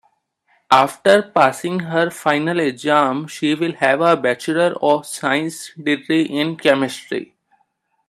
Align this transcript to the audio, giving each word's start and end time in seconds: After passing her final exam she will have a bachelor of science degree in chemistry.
After 0.71 1.21
passing 1.21 1.81
her 1.81 2.09
final 2.09 2.59
exam 2.59 3.27
she 3.27 3.53
will 3.53 3.73
have 3.73 4.01
a 4.01 4.17
bachelor 4.17 4.73
of 4.81 5.05
science 5.05 5.69
degree 5.75 6.23
in 6.23 6.57
chemistry. 6.57 7.35